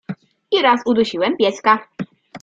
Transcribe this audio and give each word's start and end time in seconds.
i 0.51 0.61
raz 0.61 0.81
udusiłem 0.85 1.37
pieska. 1.37 1.87